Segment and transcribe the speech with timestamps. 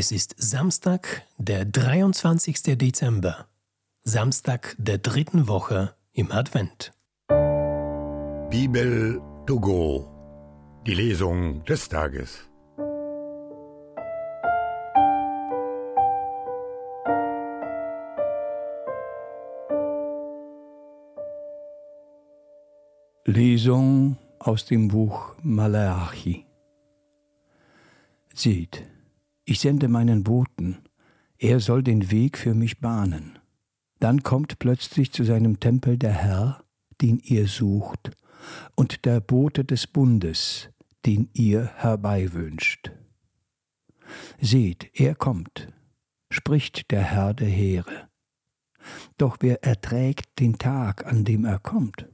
[0.00, 2.78] Es ist Samstag, der 23.
[2.78, 3.48] Dezember,
[4.04, 6.92] Samstag der dritten Woche im Advent.
[8.48, 10.08] Bibel to go,
[10.86, 12.48] die Lesung des Tages.
[23.24, 26.46] Lesung aus dem Buch Malachi.
[28.32, 28.86] Seht,
[29.48, 30.76] ich sende meinen Boten,
[31.38, 33.38] er soll den Weg für mich bahnen.
[33.98, 36.64] Dann kommt plötzlich zu seinem Tempel der Herr,
[37.00, 38.10] den ihr sucht,
[38.74, 40.68] und der Bote des Bundes,
[41.06, 42.90] den ihr herbeiwünscht.
[44.38, 45.72] Seht, er kommt,
[46.30, 48.08] spricht der Herr der Heere.
[49.16, 52.06] Doch wer erträgt den Tag, an dem er kommt?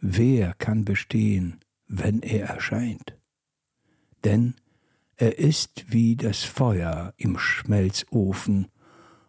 [0.00, 3.16] Wer kann bestehen, wenn er erscheint?
[4.22, 4.54] Denn
[5.18, 8.68] er ist wie das Feuer im Schmelzofen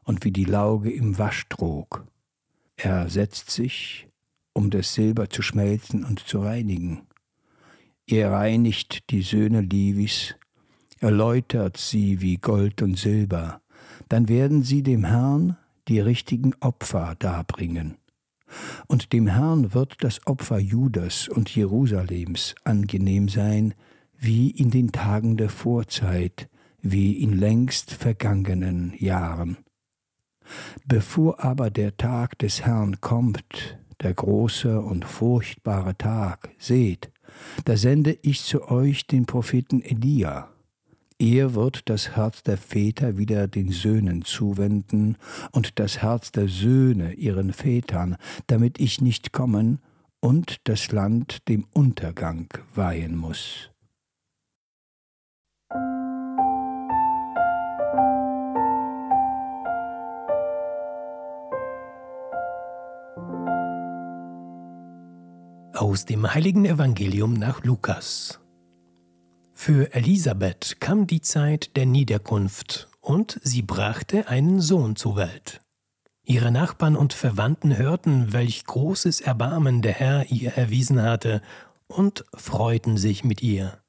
[0.03, 2.05] und wie die Lauge im Waschtrog.
[2.75, 4.07] Er setzt sich,
[4.53, 7.07] um das Silber zu schmelzen und zu reinigen.
[8.05, 10.35] Er reinigt die Söhne Livis,
[10.99, 13.61] erläutert sie wie Gold und Silber,
[14.09, 17.97] dann werden sie dem Herrn die richtigen Opfer darbringen.
[18.87, 23.73] Und dem Herrn wird das Opfer Judas und Jerusalems angenehm sein,
[24.19, 26.49] wie in den Tagen der Vorzeit,
[26.81, 29.57] wie in längst vergangenen Jahren.
[30.85, 37.11] Bevor aber der Tag des Herrn kommt, der große und furchtbare Tag, seht,
[37.65, 40.49] da sende ich zu euch den Propheten Elia,
[41.21, 45.17] er wird das Herz der Väter wieder den Söhnen zuwenden
[45.51, 48.15] und das Herz der Söhne ihren Vätern,
[48.47, 49.79] damit ich nicht kommen
[50.21, 53.69] und das Land dem Untergang weihen muss.
[65.79, 68.41] Aus dem heiligen Evangelium nach Lukas.
[69.53, 75.61] Für Elisabeth kam die Zeit der Niederkunft und sie brachte einen Sohn zur Welt.
[76.25, 81.41] Ihre Nachbarn und Verwandten hörten, welch großes Erbarmen der Herr ihr erwiesen hatte,
[81.87, 83.79] und freuten sich mit ihr.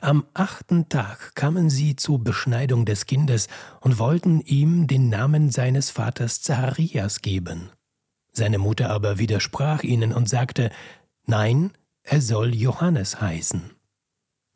[0.00, 3.46] Am achten Tag kamen sie zur Beschneidung des Kindes
[3.80, 7.70] und wollten ihm den Namen seines Vaters Zacharias geben.
[8.32, 10.70] Seine Mutter aber widersprach ihnen und sagte,
[11.30, 11.72] Nein,
[12.04, 13.72] er soll Johannes heißen.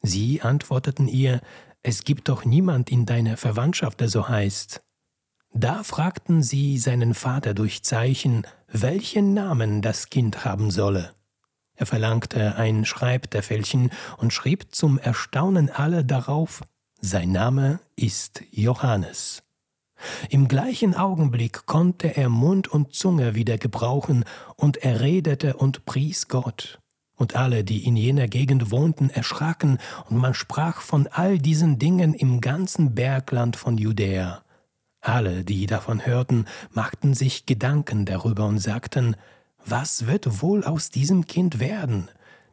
[0.01, 1.43] Sie antworteten ihr,
[1.83, 4.83] es gibt doch niemand in deiner Verwandtschaft, der so heißt.
[5.53, 11.15] Da fragten sie seinen Vater durch Zeichen, welchen Namen das Kind haben solle.
[11.75, 16.63] Er verlangte ein Schreibtäfelchen und schrieb zum Erstaunen aller darauf,
[17.03, 19.43] sein Name ist Johannes.
[20.29, 24.25] Im gleichen Augenblick konnte er Mund und Zunge wieder gebrauchen,
[24.57, 26.79] und er redete und pries Gott.
[27.17, 32.15] Und alle, die in jener Gegend wohnten, erschraken, und man sprach von all diesen Dingen
[32.15, 34.43] im ganzen Bergland von Judäa.
[35.01, 39.17] Alle, die davon hörten, machten sich Gedanken darüber und sagten,
[39.65, 42.09] was wird wohl aus diesem Kind werden?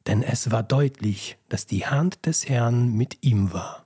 [0.07, 3.85] Denn es war deutlich, dass die Hand des Herrn mit ihm war.